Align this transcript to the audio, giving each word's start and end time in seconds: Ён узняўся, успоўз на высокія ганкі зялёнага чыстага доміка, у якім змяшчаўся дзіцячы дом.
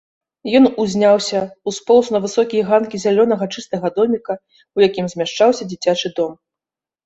Ён 0.59 0.63
узняўся, 0.83 1.41
успоўз 1.71 2.07
на 2.15 2.21
высокія 2.25 2.63
ганкі 2.71 3.03
зялёнага 3.05 3.45
чыстага 3.55 3.87
доміка, 4.01 4.33
у 4.71 4.89
якім 4.89 5.05
змяшчаўся 5.15 5.63
дзіцячы 5.73 6.17
дом. 6.21 6.33